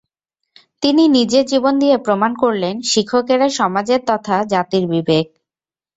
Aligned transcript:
তিনি 0.83 1.03
নিজের 1.17 1.43
জীবন 1.45 1.73
দিয়ে 1.79 1.97
প্রমাণ 1.97 2.31
করলেন, 2.35 2.75
শিক্ষকেরা 2.91 3.47
সমাজের 3.59 4.01
তথা 4.09 4.35
জাতির 4.53 4.85
বিবেক। 4.87 5.25